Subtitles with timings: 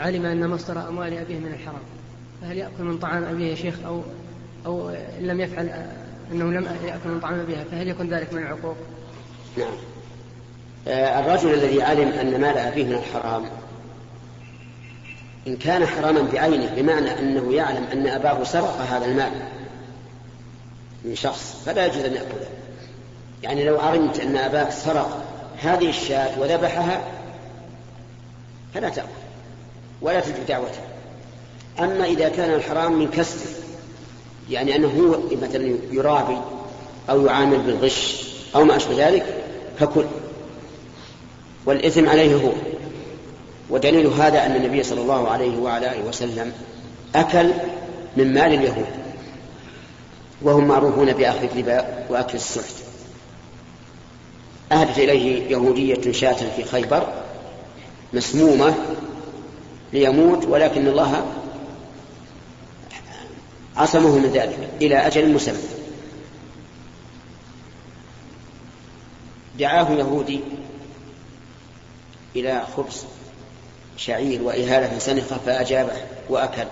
[0.00, 1.80] علم أن مصدر أموال أبيه من الحرام.
[2.42, 4.02] فهل يأكل من طعام أبيه يا شيخ؟ أو
[4.66, 5.70] أو إن لم يفعل
[6.32, 8.76] أنه لم يأكل من طعام أبيه فهل يكون ذلك من العقوق؟
[9.58, 9.72] نعم.
[10.88, 13.44] آه، الرجل الذي علم أن مال أبيه من الحرام
[15.46, 19.32] إن كان حراما بعينه بمعنى أنه يعلم أن أباه سرق هذا المال
[21.04, 22.48] من شخص فلا يجوز أن يأكله.
[23.42, 25.24] يعني لو علمت أن أباك سرق
[25.62, 27.04] هذه الشاة وذبحها
[28.74, 29.17] فلا تأكل.
[30.02, 30.80] ولا تجب دعوته.
[31.80, 33.38] أما إذا كان الحرام من كسب
[34.50, 36.38] يعني أنه هو مثلا يرابي
[37.10, 39.26] أو يعامل بالغش أو ما أشبه ذلك
[39.78, 40.04] فكل.
[41.66, 42.52] والإثم عليه هو.
[43.70, 46.52] ودليل هذا أن النبي صلى الله عليه وعلى آله وسلم
[47.14, 47.50] أكل
[48.16, 48.86] من مال اليهود.
[50.42, 52.74] وهم معروفون بأخذ الربا وأكل السحت.
[54.72, 57.06] أهدت إليه يهودية شاة في خيبر
[58.12, 58.74] مسمومة
[59.92, 61.26] ليموت ولكن الله
[63.76, 65.58] عصمه من ذلك إلى أجل مسمى.
[69.58, 70.40] دعاه يهودي
[72.36, 73.04] إلى خبز
[73.96, 75.96] شعير وإهالة سنخة فأجابه
[76.28, 76.66] وأكل.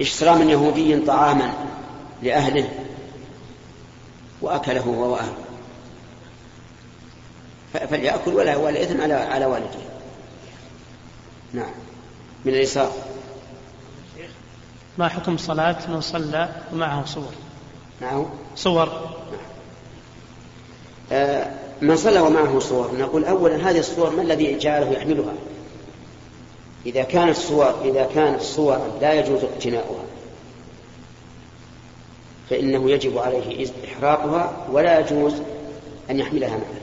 [0.00, 1.52] اشترى من يهودي طعاما
[2.22, 2.68] لأهله
[4.42, 5.34] وأكله هو وأهله
[7.72, 9.78] فليأكل ولا ولا إثم على على والده
[11.52, 11.70] نعم.
[12.44, 12.92] من اليسار
[14.98, 17.32] ما حكم صلاة من صلى ومعه صور؟
[18.02, 18.86] معه؟ صور.
[18.86, 19.40] نعم.
[21.12, 21.50] آه
[21.82, 22.98] من صلى ومعه صور.
[22.98, 25.32] نقول أولا هذه الصور ما الذي جعله يحملها؟
[26.86, 30.04] إذا كانت صور إذا كانت صور لا يجوز اقتناؤها.
[32.50, 35.34] فإنه يجب عليه إحراقها ولا يجوز
[36.10, 36.82] أن يحملها معه.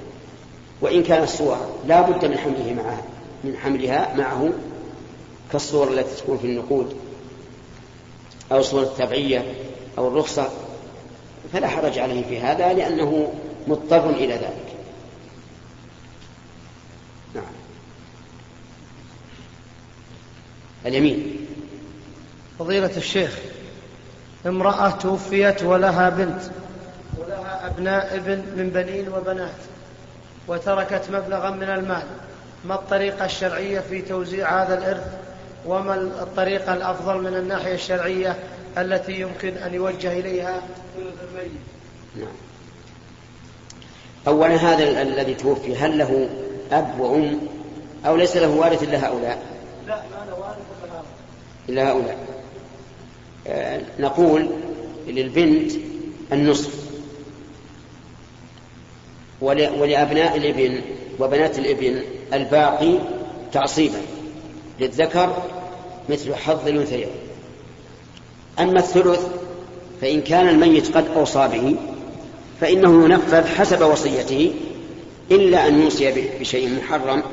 [0.82, 3.04] وإن كانت صور لا بد من حمله معها.
[3.44, 4.50] من حملها معه
[5.52, 6.96] كالصور التي تكون في النقود
[8.52, 9.54] أو صور التبعية
[9.98, 10.50] أو الرخصة
[11.54, 13.34] فلا حرج عليه في هذا لأنه
[13.68, 14.76] مضطر إلى ذلك.
[17.36, 17.44] نعم.
[20.86, 21.46] اليمين.
[22.60, 23.40] فضيلة الشيخ
[24.46, 26.42] امرأة توفيت ولها بنت
[27.18, 29.56] ولها أبناء ابن من بنين وبنات
[30.48, 32.04] وتركت مبلغا من المال.
[32.66, 35.04] ما الطريقة الشرعية في توزيع هذا الإرث؟
[35.66, 38.36] وما الطريقة الأفضل من الناحية الشرعية
[38.78, 40.62] التي يمكن أن يوجه إليها
[40.96, 41.52] ثلث الميت؟
[42.16, 42.36] نعم
[44.28, 46.30] أولا هذا الذي توفي هل له
[46.72, 47.40] أب وأم
[48.06, 49.44] أو ليس له وارث إلا هؤلاء؟
[49.88, 50.58] لا ما له وارث
[51.70, 52.18] إلا هؤلاء.
[53.48, 54.50] آه نقول
[55.08, 55.72] للبنت
[56.32, 56.89] النصف.
[59.42, 60.82] ولأبناء الابن
[61.20, 62.02] وبنات الابن
[62.34, 62.94] الباقي
[63.54, 64.02] تعصيبا
[64.80, 65.44] للذكر
[66.10, 67.08] مثل حظ الأنثيين.
[68.60, 69.26] أما الثلث
[70.02, 71.76] فإن كان الميت قد أوصى به
[72.62, 74.54] فإنه ينفذ حسب وصيته
[75.32, 77.24] إلا أن يوصي بشيء محرم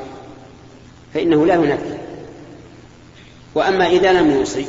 [1.15, 1.97] فإنه لا ينفذ.
[3.55, 4.67] وأما إذا لم يوصي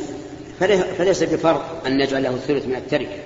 [0.97, 3.17] فليس بفرض أن نجعل له الثلث من التركة.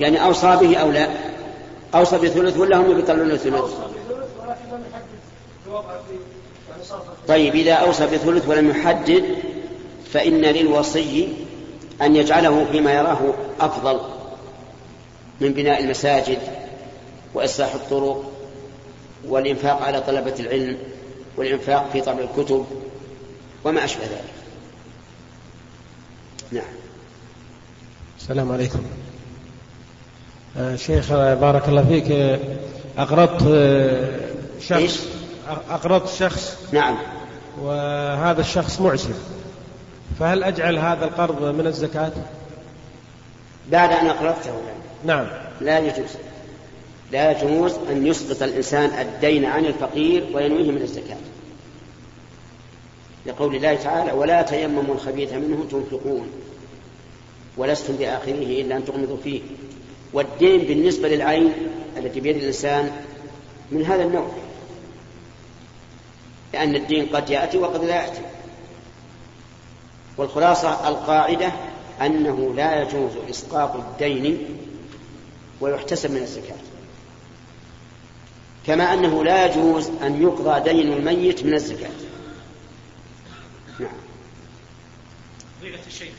[0.00, 1.08] يعني أوصى به أو لا.
[1.94, 3.74] أوصى بثلث ولا هم يطلعون الثلث
[7.28, 9.24] طيب إذا أوصى بثلث ولم يحدد
[10.12, 11.28] فإن للوصي
[12.02, 14.00] أن يجعله فيما يراه أفضل
[15.40, 16.38] من بناء المساجد
[17.34, 18.32] وإصلاح الطرق
[19.28, 20.78] والإنفاق على طلبة العلم
[21.36, 22.66] والإنفاق في طبع الكتب
[23.64, 24.24] وما أشبه ذلك.
[26.52, 26.72] نعم.
[28.18, 28.80] السلام عليكم.
[30.76, 32.38] شيخ بارك الله فيك آه،
[32.98, 34.20] أقرضت آه،
[34.60, 35.06] شخص
[35.70, 36.96] أقرضت شخص نعم.
[37.62, 39.14] وهذا الشخص معسر.
[40.20, 42.12] فهل أجعل هذا القرض من الزكاة؟
[43.70, 44.52] بعد أن أقرضته.
[45.04, 45.26] نعم.
[45.60, 46.10] لا يجوز.
[47.12, 51.16] لا يجوز أن يسقط الإنسان الدين عن الفقير وينويه من الزكاة.
[53.26, 56.28] لقول الله تعالى ولا تيمموا الخبيث منه تنفقون
[57.56, 59.40] ولستم بآخره إلا أن تغمضوا فيه.
[60.12, 61.52] والدين بالنسبة للعين
[61.96, 63.04] التي بيد الإنسان
[63.70, 64.30] من هذا النوع.
[66.52, 68.22] لأن الدين قد يأتي وقد لا يأتي.
[70.16, 71.52] والخلاصة القاعدة
[72.00, 74.58] أنه لا يجوز إسقاط الدين
[75.60, 76.56] ويحتسب من الزكاة.
[78.66, 81.90] كما أنه لا يجوز أن يقضى دين الميت من الزكاة.
[83.80, 83.90] نعم.
[85.86, 86.12] الشيخ.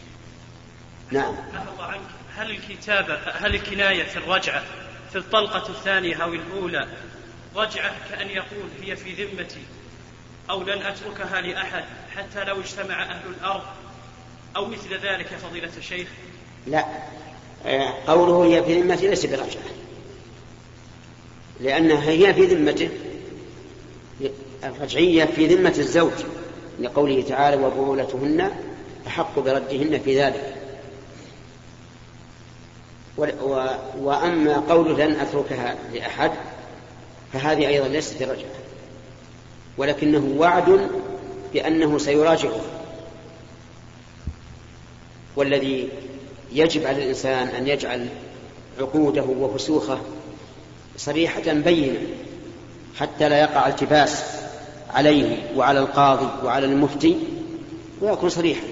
[1.11, 1.33] نعم.
[1.53, 2.01] الله عنك؟
[2.39, 4.63] هل الكتابة هل الكناية في الرجعة
[5.11, 6.87] في الطلقة الثانية أو الأولى
[7.55, 9.61] رجعة كأن يقول هي في ذمتي
[10.49, 11.83] أو لن أتركها لأحد
[12.15, 13.63] حتى لو اجتمع أهل الأرض
[14.55, 16.07] أو مثل ذلك فضيلة الشيخ؟
[16.67, 16.85] لا.
[17.65, 19.63] آه، قوله هي في ذمته ليس برجعة.
[21.59, 22.89] لأنها هي في ذمته.
[24.63, 26.13] الرجعية في ذمة الزوج
[26.79, 28.51] لقوله تعالى وبعولتهن
[29.07, 30.58] أحق بردهن في ذلك.
[33.97, 36.31] وأما قول لن أتركها لأحد
[37.33, 38.49] فهذه أيضا ليست برجعة
[39.77, 40.89] ولكنه وعد
[41.53, 42.61] بأنه سيراجعه
[45.35, 45.89] والذي
[46.51, 48.07] يجب على الإنسان أن يجعل
[48.79, 49.99] عقوده وفسوخه
[50.97, 51.99] صريحة بينة
[52.95, 54.23] حتى لا يقع التباس
[54.89, 57.17] عليه وعلى القاضي وعلى المفتي
[58.01, 58.67] ويكون صريحا.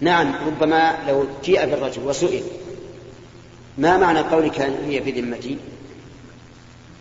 [0.00, 2.42] نعم ربما لو جيء بالرجل وسئل.
[3.78, 5.58] ما معنى قولك هي في ذمتي؟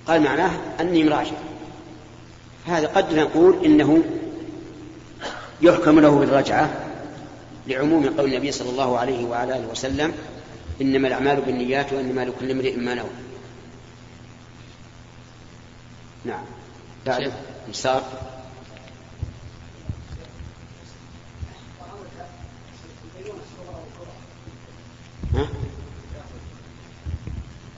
[0.07, 1.31] قال معناه أني مراجع
[2.67, 4.03] هذا قد نقول إنه
[5.61, 6.69] يحكم له بالرجعة
[7.67, 10.13] لعموم قول النبي صلى الله عليه وعلى آله وسلم
[10.81, 13.09] إنما الأعمال بالنيات وإنما لكل امرئ ما نوى.
[16.25, 16.43] نعم.
[17.05, 17.31] بعد
[17.69, 18.03] مسار
[25.33, 25.47] ها؟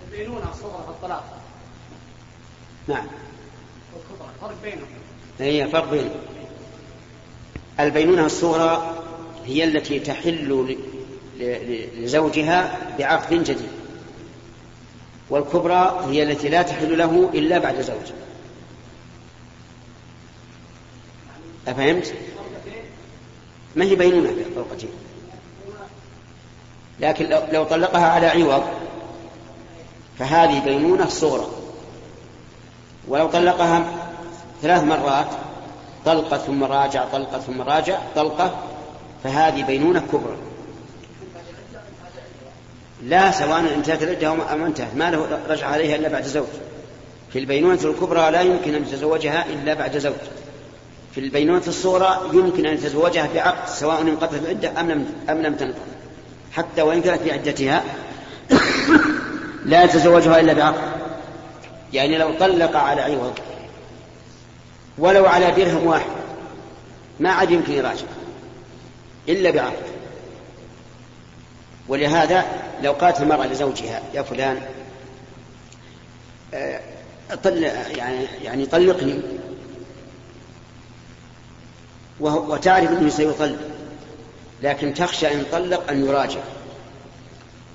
[0.03, 1.23] البينونة الصغرى
[2.87, 3.07] نعم.
[3.93, 4.87] والكبرى فرق بينهم.
[5.39, 6.19] هي فرق بينهم.
[7.79, 9.03] البينونة الصغرى
[9.45, 10.77] هي التي تحل
[11.97, 13.69] لزوجها بعقد جديد.
[15.29, 18.11] والكبرى هي التي لا تحل له إلا بعد زوج.
[21.67, 22.13] أفهمت؟
[23.75, 24.87] ما هي بينونة في
[26.99, 28.80] لكن لو طلقها على عوض
[30.21, 31.47] فهذه بينونة صغرى.
[33.07, 33.85] ولو طلقها
[34.61, 35.27] ثلاث مرات
[36.05, 38.55] طلقة ثم راجع طلقة ثم راجع طلقة
[39.23, 40.37] فهذه بينونة كبرى.
[43.03, 46.45] لا سواء انتهت العدة أو ما انتهت ما له رجع عليها إلا بعد زوج.
[47.33, 50.13] في البينونة الكبرى لا يمكن أن يتزوجها إلا بعد زوج.
[51.15, 55.81] في البينونة الصغرى يمكن أن يتزوجها بعقد سواء انقطعت العدة أم لم أم لم تنقطع.
[56.51, 57.83] حتى وإن كانت في عدتها
[59.65, 60.91] لا يتزوجها إلا بعقد
[61.93, 63.39] يعني لو طلق على عوض
[64.97, 66.09] ولو على درهم واحد.
[67.19, 68.05] ما عاد يمكن يراجع.
[69.29, 69.91] إلا بعقد
[71.87, 72.45] ولهذا
[72.83, 74.61] لو قالت المرأة لزوجها يا فلان
[76.53, 76.79] آه،
[77.43, 77.63] طل
[77.97, 79.19] يعني يعني طلقني.
[82.19, 83.59] وتعرف إنه سيطلق.
[84.63, 86.41] لكن تخشى إن طلق أن يراجع.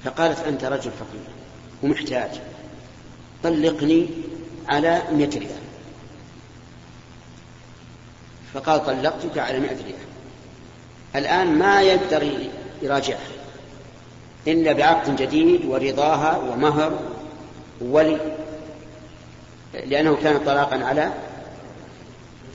[0.05, 1.36] فقالت أنت رجل فقير.
[1.83, 2.41] ومحتاج.
[3.43, 4.09] طلقني
[4.69, 5.63] على مئة ريال.
[8.55, 10.07] فقال طلقتك على مئة ريال.
[11.17, 12.49] الآن ما يقدر
[12.83, 13.37] يراجعها.
[14.47, 17.01] إلا بعقد جديد ورضاها ومهر
[17.81, 18.37] ولي
[19.75, 21.13] لأنه كان طلاقا على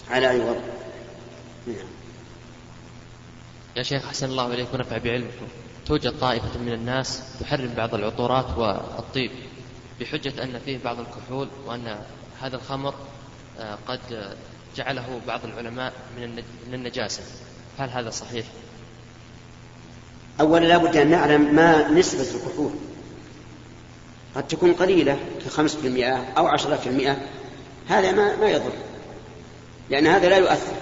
[0.09, 0.61] على عوض
[1.67, 1.87] نعم.
[3.75, 5.47] يا شيخ حسن الله إليك ونفع بعلمكم.
[5.91, 9.31] توجد طائفة من الناس تحرم بعض العطورات والطيب
[9.99, 11.97] بحجة أن فيه بعض الكحول وأن
[12.41, 12.93] هذا الخمر
[13.59, 13.99] آه، قد
[14.75, 15.93] جعله بعض العلماء
[16.67, 17.21] من النجاسة.
[17.79, 18.45] هل هذا صحيح؟
[20.39, 22.71] أولا لا بد أن نعلم ما نسبة الكحول.
[24.35, 27.17] قد تكون قليلة كخمس في المئة أو عشرة في المئة
[27.89, 28.73] هذا ما, ما يضر
[29.89, 30.75] لأن هذا لا يؤثر.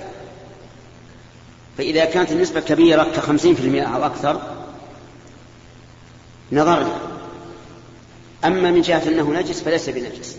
[1.78, 4.59] فإذا كانت النسبة كبيرة كخمسين في المئة أو أكثر
[6.52, 7.00] نظرنا.
[8.46, 10.38] أما من جهة أنه نجس فليس بنجس.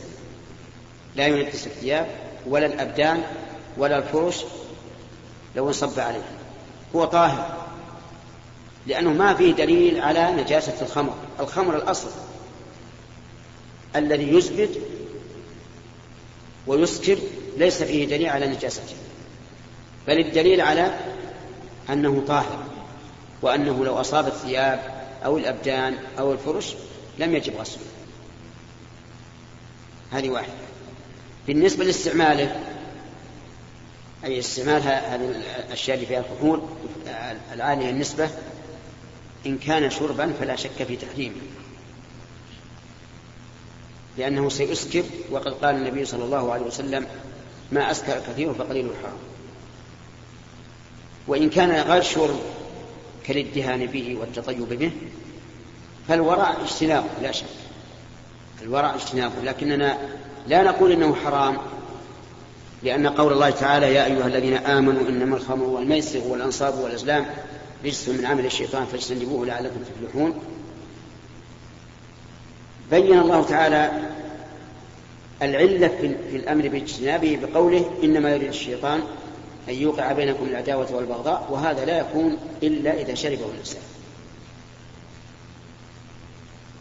[1.17, 2.07] لا ينجس الثياب
[2.47, 3.23] ولا الأبدان
[3.79, 4.45] ولا الفرش
[5.57, 6.25] لو انصب عليه.
[6.97, 7.57] هو طاهر.
[8.87, 11.15] لأنه ما فيه دليل على نجاسة الخمر.
[11.41, 12.11] الخمر الأصل.
[13.97, 14.79] الذي يثبت
[16.67, 17.19] ويسكر
[17.57, 18.97] ليس فيه دليل على نجاسته.
[20.07, 20.99] بل الدليل على
[21.91, 22.65] أنه طاهر.
[23.43, 26.75] وأنه لو أصاب الثياب أو الأبدان أو الفرش
[27.19, 27.83] لم يجب غسله.
[30.11, 30.53] هذه واحدة.
[31.47, 32.61] بالنسبة لاستعماله
[34.25, 36.63] أي استعمال هذه الأشياء اللي فيها الكحول
[37.53, 38.31] العالية النسبة
[39.47, 41.41] إن كان شربا فلا شك في تحريمه.
[44.19, 47.07] لأنه سيسكر وقد قال النبي صلى الله عليه وسلم
[47.73, 49.19] ما أسكر كثير فقليل الحرام.
[51.29, 52.41] وإن كان غير شرب
[53.27, 54.91] كالادهان به والتطيب به
[56.09, 57.47] فالورع اجتنابه لا شك.
[58.63, 59.99] الورع اجتنابه لكننا
[60.49, 61.57] لا نقول إنه حرام
[62.83, 67.27] لأن قول الله تعالى يا أيها الذين آمنوا إنما الخمر والميسر والأنصاب والأزلام
[67.85, 70.41] رجس من عمل الشيطان فاجتنبوه لعلكم تفلحون.
[72.91, 73.93] بين الله تعالى
[75.43, 79.01] العلة في الأمر باجتنابه بقوله إنما يريد الشيطان
[79.71, 83.83] أن يوقع بينكم العداوة والبغضاء وهذا لا يكون إلا إذا شربه الإنسان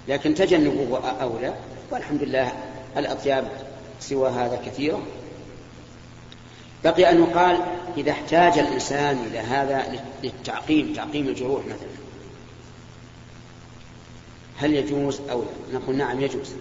[0.07, 1.53] لكن تجنبه أولى
[1.91, 2.53] والحمد لله
[2.97, 3.51] الأطياب
[3.99, 5.01] سوى هذا كثيرة.
[6.83, 7.59] بقي أن يقال
[7.97, 11.89] إذا احتاج الإنسان إلى هذا للتعقيم تعقيم الجروح مثلا
[14.57, 16.53] هل يجوز أو لا؟ نقول نعم يجوز.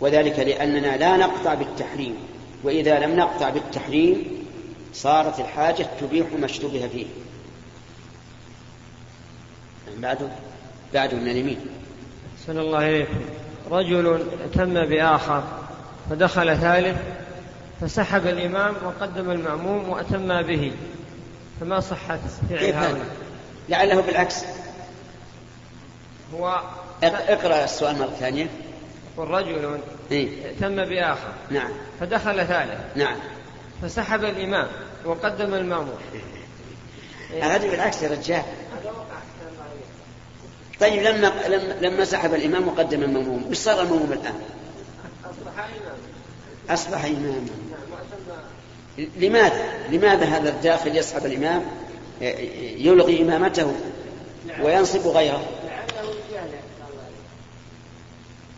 [0.00, 2.16] وذلك لأننا لا نقطع بالتحريم.
[2.62, 4.24] وإذا لم نقطع بالتحريم
[4.94, 7.06] صارت الحاجة تبيح ما اشتبه فيه.
[9.98, 10.28] بعده
[10.94, 11.60] بعده من اليمين.
[12.46, 13.14] سن الله إليكم
[13.70, 15.42] رجل تم بآخر
[16.10, 16.98] فدخل ثالث
[17.80, 20.72] فسحب الإمام وقدم المأموم وأتم به.
[21.60, 22.18] فما صحة
[22.50, 23.16] فعل هؤلاء
[23.68, 24.44] لعله بالعكس.
[26.34, 26.60] هو
[27.02, 28.46] اقرأ السؤال مرة ثانية.
[29.16, 29.78] والرجل
[30.12, 30.28] إيه؟
[30.60, 31.32] تم بآخر.
[31.50, 31.70] نعم.
[32.00, 32.96] فدخل ثالث.
[32.96, 33.16] نعم.
[33.82, 34.68] فسحب الإمام
[35.04, 35.98] وقدم المأموم
[37.42, 38.42] هذا بالعكس يا رجال.
[40.80, 41.32] طيب لما
[41.80, 45.96] لما سحب الإمام وقدم المأموم إيش صار؟ أصبح إماما
[46.70, 47.46] أصبح إماما.
[49.16, 51.62] لماذا؟ لماذا هذا الداخل يسحب الإمام؟
[52.76, 53.74] يلغي إمامته
[54.62, 55.44] وينصب غيره؟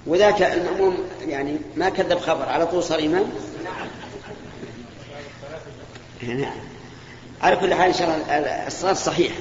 [0.09, 3.25] وذاك المأموم يعني ما كذب خبر على طول صار إمام
[6.23, 6.57] نعم.
[7.43, 9.33] على كل حال إن شاء الله الصلاة صحيح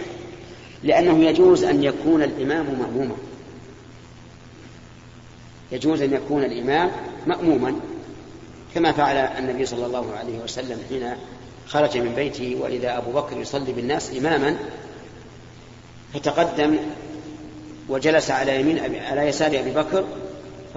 [0.83, 3.15] لأنه يجوز أن يكون الإمام مأموما.
[5.71, 6.91] يجوز أن يكون الإمام
[7.27, 7.75] مأموما
[8.75, 11.13] كما فعل النبي صلى الله عليه وسلم حين
[11.67, 14.57] خرج من بيته وإذا أبو بكر يصلي بالناس إماما.
[16.13, 16.77] فتقدم
[17.89, 20.05] وجلس على يمين على يسار أبي بكر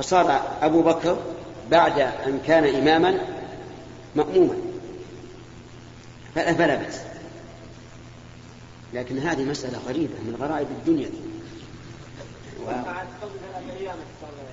[0.02, 1.18] فصار أبو بكر
[1.70, 3.18] بعد أن كان إماما
[4.16, 4.54] مأموما.
[6.34, 7.00] فلا بأس.
[8.94, 11.10] لكن هذه مسألة غريبة من غرائب الدنيا.
[12.66, 12.70] و...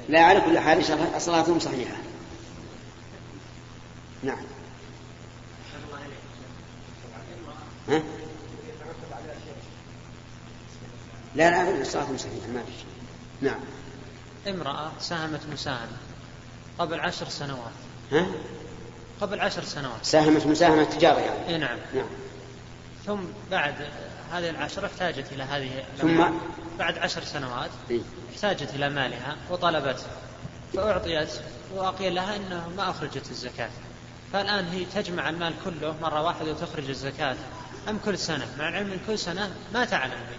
[0.09, 0.83] لا على كل حال
[1.21, 1.95] صلاتهم صحيحة.
[4.23, 4.37] نعم.
[7.89, 8.01] ها؟
[11.35, 12.71] لا لا صلاتهم صحيحة ما في
[13.45, 13.59] نعم.
[14.47, 15.97] امرأة ساهمت مساهمة
[16.79, 17.71] قبل عشر سنوات.
[18.11, 18.25] ها؟
[19.21, 20.05] قبل عشر سنوات.
[20.05, 21.77] ساهمت مساهمة تجارة يعني اي نعم.
[21.93, 22.05] نعم.
[23.05, 23.19] ثم
[23.51, 23.75] بعد
[24.31, 26.25] هذه العشرة احتاجت إلى هذه ثم؟
[26.79, 28.01] بعد عشر سنوات إيه؟
[28.35, 30.05] احتاجت إلى مالها وطلبت.
[30.73, 31.29] فأعطيت
[31.75, 33.69] وقيل لها أنه ما أخرجت الزكاة.
[34.33, 37.35] فالآن هي تجمع المال كله مرة واحدة وتخرج الزكاة.
[37.89, 40.37] أم كل سنة؟ مع العلم أن كل سنة ما تعلم به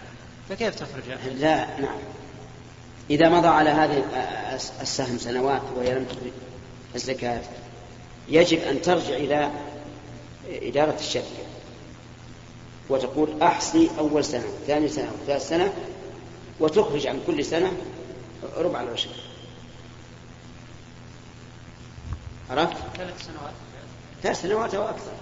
[0.49, 1.99] فكيف تخرج؟ لا نعم.
[3.11, 4.05] إذا مضى على هذه
[4.81, 6.33] السهم سنوات وهي لم تخرج
[6.95, 7.41] الزكاة
[8.29, 9.51] يجب أن ترجع إلى
[10.49, 11.49] إدارة الشركة
[12.89, 15.73] وتقول أحصي أول سنة ثاني سنة وثالث سنة
[16.61, 17.73] وتخرج عن كل سنة
[18.57, 19.11] ربع العشر.
[22.51, 23.53] عرفت؟ ثلاث سنوات.
[24.23, 25.13] ثلاث سنوات أو أكثر.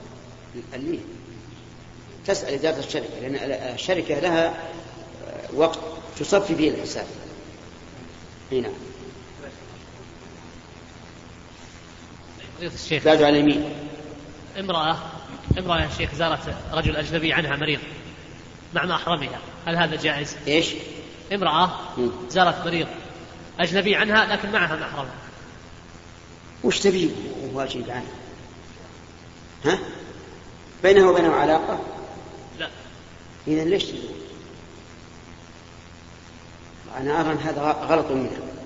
[0.75, 0.99] اللي
[2.27, 3.35] تسأل إدارة الشركة لأن
[3.75, 4.55] الشركة لها
[5.55, 5.79] وقت
[6.19, 7.07] تصفي فيه الحساب.
[8.53, 8.71] هنا
[12.63, 13.75] الشيخ بعد على اليمين
[14.59, 14.97] امرأة
[15.59, 16.41] امرأة يا شيخ زارت
[16.73, 17.81] رجل أجنبي عنها مريض
[18.75, 20.75] مع محرمها هل هذا جائز؟ إيش؟
[21.33, 21.71] امرأة.
[22.31, 22.87] زارت مريض
[23.61, 25.09] أجنبي عنها لكن معها محرم
[26.65, 27.11] وش تبي
[27.53, 28.11] واجب عنه؟
[29.65, 29.79] ها؟
[30.83, 31.81] بينه وبينه علاقة؟
[32.59, 32.69] لا
[33.49, 34.16] إذا ليش تزور؟
[36.97, 38.57] أنا أرى أن هذا غلط منها.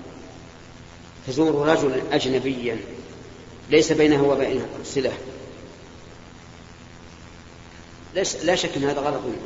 [1.27, 2.77] تزور رجلا أجنبيا
[3.69, 5.11] ليس بينه وبينه صلة
[8.43, 9.41] لا شك أن هذا غلط منه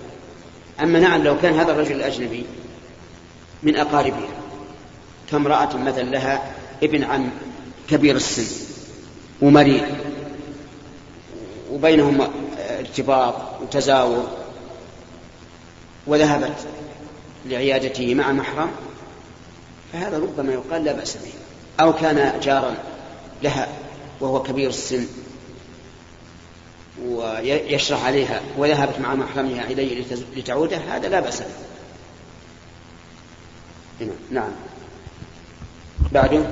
[0.80, 2.46] أما نعم لو كان هذا الرجل الأجنبي
[3.64, 4.30] من أقاربها
[5.32, 7.30] كامرأة مثلا لها ابن عم
[7.90, 8.66] كبير السن
[9.42, 9.84] ومريض
[11.72, 12.28] وبينهم
[12.80, 14.28] ارتباط وتزاور
[16.08, 16.56] وذهبت
[17.46, 18.72] لعيادته مع محرم
[19.94, 21.32] فهذا ربما يقال لا بأس به.
[21.80, 22.76] أو كان جارا
[23.44, 23.68] لها
[24.20, 25.08] وهو كبير السن
[27.06, 30.04] ويشرح عليها وذهبت مع محرمها إليه
[30.36, 31.44] لتعوده هذا لا بأس
[34.00, 34.10] به.
[34.32, 34.52] نعم.
[36.12, 36.44] بعده؟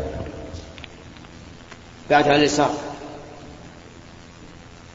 [2.09, 2.73] بعد على اليسار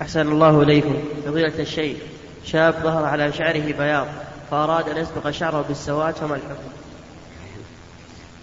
[0.03, 0.97] أحسن الله إليكم.
[1.27, 1.97] فضيلة الشيخ
[2.45, 4.28] شاب ظهر على شعره بياض.
[4.51, 6.71] فأراد أن يسبق شعره بالسواد فما الحكم؟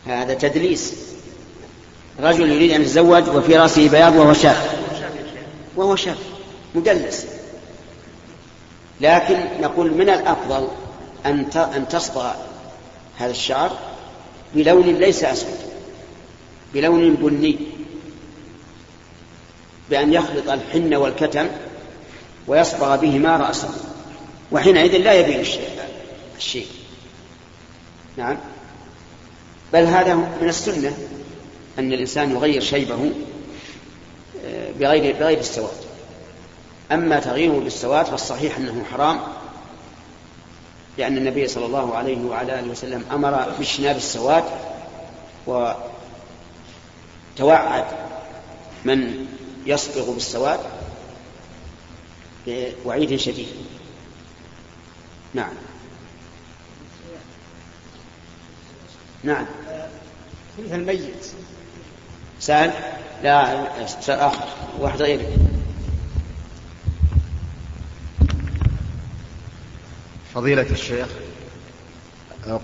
[0.07, 0.93] هذا تدليس.
[2.19, 4.57] رجل يريد أن يتزوج وفي رأسه بياض وهو شاب
[5.75, 6.17] وهو شاب
[6.75, 7.25] مدلس.
[9.01, 10.67] لكن نقول من الأفضل
[11.25, 12.31] أن أن تصبغ
[13.17, 13.71] هذا الشعر
[14.55, 15.59] بلون ليس أسود.
[16.73, 17.57] بلون بني.
[19.89, 21.47] بأن يخلط الحن والكتم
[22.47, 23.69] ويصبغ بهما رأسه.
[24.51, 25.39] وحينئذ لا يبين
[26.37, 26.67] الشيء.
[28.17, 28.37] نعم.
[29.73, 30.97] بل هذا من السنة
[31.79, 33.11] أن الإنسان يغير شيبه
[34.45, 35.85] آه، بغير بغير السواد.
[36.91, 39.19] أما تغييره بالسواد فالصحيح أنه حرام
[40.97, 44.43] لأن النبي صلى الله عليه وعلى آله وسلم أمر باجتناب السواد
[47.35, 47.85] وتوعد
[48.85, 49.27] من
[49.65, 50.59] يصبغ بالسواد
[52.47, 53.47] بوعيد شديد.
[55.33, 55.53] نعم.
[59.25, 59.45] نعم.
[60.57, 61.27] فيها الميت.
[62.39, 62.71] سأل؟
[63.23, 63.65] لا
[64.01, 64.45] سأل آخر.
[64.79, 65.27] واحد غيره
[70.35, 71.07] فضيلة الشيخ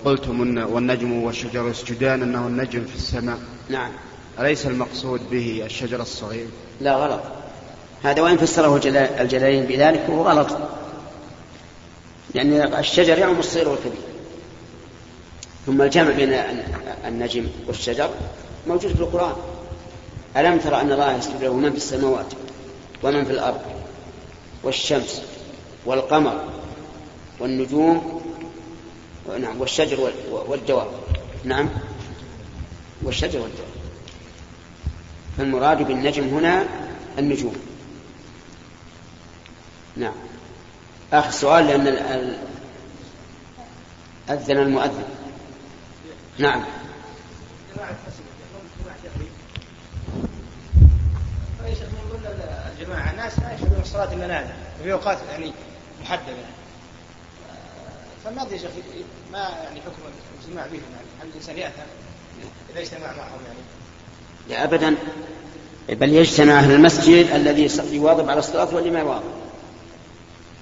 [0.04, 3.38] قلتم أن والنجم والشجر يسجدان أنه النجم في السماء.
[3.68, 3.90] نعم.
[4.40, 6.46] أليس المقصود به الشجر الصغير؟
[6.80, 7.22] لا غلط.
[8.02, 8.76] هذا وإن فسره
[9.20, 10.58] الجلالين بذلك فهو غلط.
[12.34, 14.11] لأن الشجر يعم الصغير والكبير.
[15.66, 16.32] ثم الجمع بين
[17.04, 18.10] النجم والشجر
[18.66, 19.36] موجود في القرآن.
[20.36, 22.26] ألم تر أن الله يسجد له من في السماوات
[23.02, 23.60] ومن في الأرض
[24.62, 25.22] والشمس
[25.86, 26.44] والقمر
[27.40, 28.22] والنجوم
[29.40, 30.88] نعم والشجر والدواب.
[31.44, 31.68] نعم
[33.02, 33.68] والشجر والدواب.
[35.38, 36.64] فالمراد بالنجم هنا
[37.18, 37.56] النجوم.
[39.96, 40.14] نعم.
[41.12, 42.36] آخر سؤال لأن
[44.30, 45.04] أذن المؤذن.
[46.38, 46.64] نعم.
[52.72, 55.52] الجماعة الناس ما يشهدون صلاة المنازل في أوقات يعني
[56.02, 56.36] محددة.
[58.24, 58.70] فما أدري يا شيخ
[59.32, 60.02] ما يعني حكم
[60.38, 61.82] الاجتماع بهم؟ يعني هل الإنسان يأثم
[62.72, 63.58] إذا اجتمع معهم يعني؟
[64.48, 64.96] لا ابدا.
[65.88, 69.32] بل يجتمع أهل المسجد الذي يواظب على الصلاة واللي ما يواظب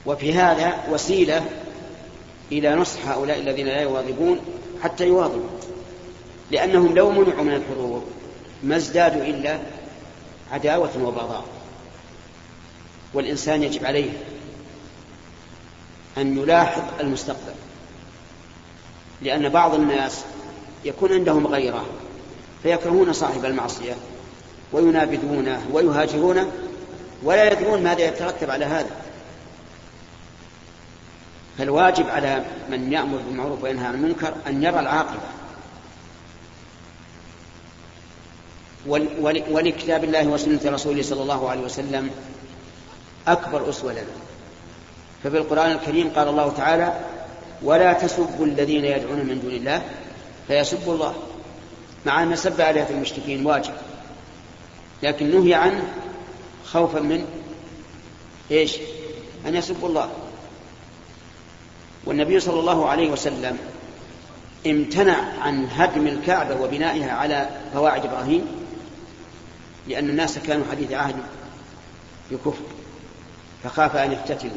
[0.07, 1.45] وفي هذا وسيلة
[2.53, 4.41] إلى نصح هؤلاء الذين لا يواظبون
[4.83, 5.49] حتى يواظبوا.
[6.51, 8.03] لأنهم لو منعوا من الحضور
[8.63, 9.59] ما ازدادوا إلا
[10.53, 11.45] عداوة وبغضاء.
[13.15, 14.11] والإنسان يجب عليه
[16.19, 17.55] أن يلاحظ المستقبل.
[19.23, 20.25] لأن بعض الناس
[20.85, 21.87] يكون عندهم غيرة
[22.63, 23.97] فيكرهون صاحب المعصية
[24.73, 26.51] وينابذونه ويهاجرونه
[27.23, 28.91] ولا يدرون ماذا يترتب على هذا.
[31.61, 35.21] فالواجب على من يأمر بالمعروف وينهى عن المنكر أن يرى العاقبة.
[39.51, 42.11] ولكتاب الله وسنة رسوله صلى الله عليه وسلم
[43.29, 44.03] أكبر أسوة لنا.
[45.25, 47.01] ففي القرآن الكريم قال الله تعالى
[47.63, 49.83] ولا تسبوا الذين يدعون من دون الله
[50.49, 51.15] فيسبوا الله.
[52.07, 53.75] مع أن سب آلهة المشركين واجب.
[55.03, 55.83] لكن نهي عنه
[56.65, 57.27] خوفا من
[58.51, 58.77] إيش؟
[59.47, 60.11] أن يسبوا الله.
[62.05, 63.59] والنبي صلى الله عليه وسلم
[64.67, 68.47] امتنع عن هدم الكعبة وبنائها على قواعد إبراهيم
[69.89, 71.17] لأن الناس كانوا حديث عهد
[72.31, 72.65] بكفر
[73.65, 74.57] فخاف أن يفتتنوا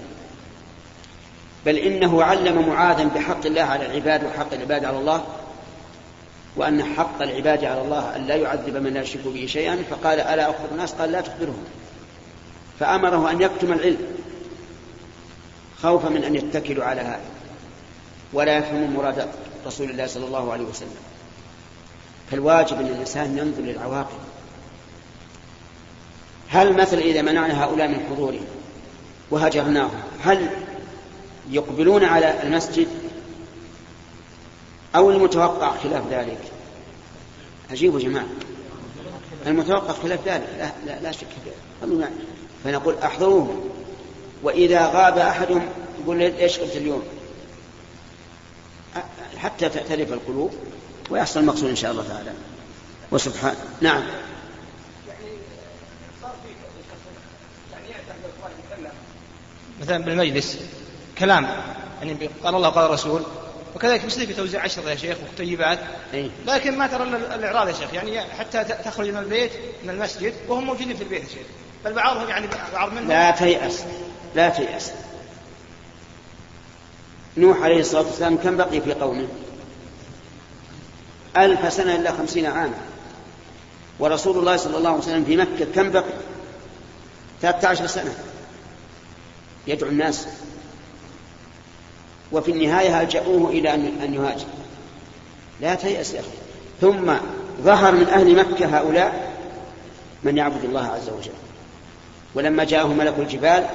[1.65, 5.23] بل إنه علم معاذا بحق الله على العباد وحق العباد على الله
[6.55, 10.49] وأن حق العباد على الله أن لا يعذب من لا يشرك به شيئا فقال ألا
[10.49, 11.63] أخبر الناس؟ قال لا تخبرهم.
[12.79, 13.97] فأمره أن يكتم العلم
[15.81, 17.32] خوفا من أن يتكلوا على هذا.
[18.33, 19.27] ولا يفهموا مراد
[19.67, 20.95] رسول الله صلى الله عليه وسلم.
[22.31, 24.17] فالواجب أن الإنسان ينظر للعواقب.
[26.49, 28.45] هل مثلا إذا منعنا هؤلاء من حضورهم
[29.31, 30.49] وهجرناهم هل
[31.49, 32.87] يقبلون على المسجد
[34.95, 36.39] أو المتوقع خلاف ذلك؟
[37.71, 38.27] عجيب يا جماعة.
[39.47, 42.09] المتوقع خلاف ذلك لا, لا, لا شك فيه
[42.63, 43.69] فنقول أحضروهم.
[44.43, 45.69] وإذا غاب أحدهم
[46.03, 47.03] يقول إيش قلت اليوم؟
[49.43, 50.53] حتى تعترف القلوب
[51.09, 52.31] ويحصل المقصود إن شاء الله تعالى.
[53.11, 54.03] وسبحان نعم.
[59.81, 60.59] مثلا بالمجلس
[61.17, 61.47] كلام
[62.01, 63.21] يعني قال الله قال الرسول
[63.75, 65.79] وكذلك مثل في توزيع عشرة يا شيخ وطيبات
[66.13, 66.29] إيه.
[66.47, 67.03] لكن ما ترى
[67.35, 69.51] الإعراض يا شيخ يعني حتى تخرج من البيت
[69.83, 71.47] من المسجد وهم موجودين في البيت يا شيخ.
[71.85, 73.83] بل بعضهم يعني بعض منهم لا تيأس
[74.35, 74.91] لا تيأس.
[77.37, 79.27] نوح عليه الصلاة والسلام كم بقي في قومه؟
[81.37, 82.77] ألف سنة إلا خمسين عاما.
[83.99, 86.13] ورسول الله صلى الله عليه وسلم في مكة كم بقي؟
[87.41, 88.13] ثلاثة عشر سنة.
[89.67, 90.27] يدعو الناس.
[92.31, 94.45] وفي النهاية ألجأوه إلى أن يهاجر.
[95.61, 96.29] لا تيأس يا أخي.
[96.81, 97.13] ثم
[97.61, 99.33] ظهر من أهل مكة هؤلاء
[100.23, 101.31] من يعبد الله عز وجل.
[102.35, 103.67] ولما جاءه ملك الجبال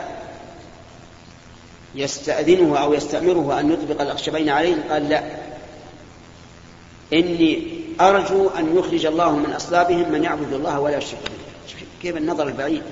[1.98, 5.22] يستأذنه أو يستأمره أن يطبق الأخشبين عليه؟ قال لا.
[7.12, 11.84] إني أرجو أن يخرج الله من أصلابهم من يعبد الله ولا يشرك به.
[12.02, 12.82] كيف النظر البعيد.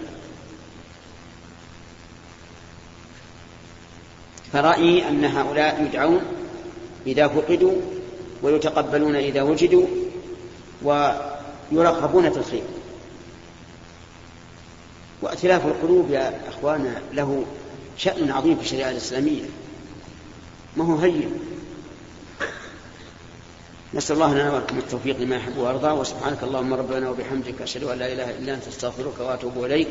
[4.52, 6.20] فرأيي أن هؤلاء يدعون
[7.06, 7.74] إذا فقدوا
[8.42, 9.86] ويتقبلون إذا وجدوا
[10.82, 12.62] ويرغبون في الخير.
[15.22, 17.44] وائتلاف القلوب يا أخوانا له
[17.98, 19.44] شأن عظيم في الشريعة الإسلامية.
[20.76, 21.32] ما هو هين.
[23.94, 28.12] نسأل الله لنا ولكم التوفيق لما يحب ويرضى وسبحانك اللهم ربنا وبحمدك أشهد أن لا
[28.12, 29.88] إله إلا أنت أستغفرك وأتوب إليك.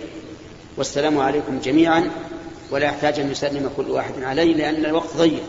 [0.78, 2.12] والسلام عليكم جميعا
[2.72, 5.44] ولا يحتاج أن يسلم كل واحد عليه لأن الوقت ضيق.